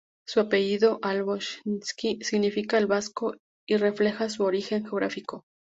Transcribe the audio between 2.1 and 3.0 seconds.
significa "el